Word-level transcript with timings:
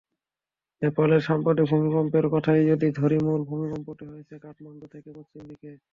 নেপালের 0.81 1.21
সাম্প্রতিক 1.27 1.65
ভূমিকম্পের 1.71 2.25
কথাই 2.33 2.61
যদি 2.71 2.87
ধরি, 2.99 3.17
মূল 3.25 3.41
ভূমিকম্পটি 3.49 4.03
হয়েছে 4.11 4.35
কাঠমান্ডু 4.43 4.85
থেকে 4.93 5.09
পশ্চিম 5.17 5.41
দিকে। 5.49 5.69